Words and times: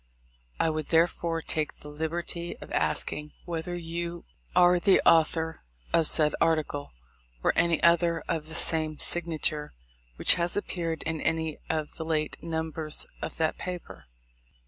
I 0.59 0.71
would 0.71 0.87
therefore 0.87 1.43
take 1.43 1.75
the 1.75 1.87
liberty 1.89 2.57
of 2.57 2.71
asking 2.71 3.33
whether 3.45 3.75
you 3.75 4.25
are 4.55 4.79
the 4.79 4.99
author 5.05 5.61
of 5.93 6.07
said 6.07 6.33
article, 6.41 6.93
or 7.43 7.53
any 7.55 7.83
other 7.83 8.23
of 8.27 8.47
the 8.49 8.55
same 8.55 8.97
signature 8.97 9.73
which 10.15 10.33
has 10.41 10.57
appeared 10.57 11.03
in 11.03 11.21
any 11.21 11.59
of 11.69 11.97
the 11.97 12.03
late 12.03 12.41
numbers 12.41 13.05
of 13.21 13.37
that 13.37 13.59
paper. 13.59 14.05